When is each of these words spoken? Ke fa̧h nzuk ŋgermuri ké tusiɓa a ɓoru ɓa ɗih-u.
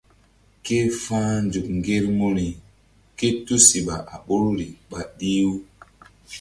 Ke 0.65 0.77
fa̧h 1.03 1.29
nzuk 1.45 1.67
ŋgermuri 1.77 2.47
ké 3.17 3.27
tusiɓa 3.45 3.95
a 4.13 4.15
ɓoru 4.25 4.49
ɓa 4.89 4.99
ɗih-u. 5.17 5.53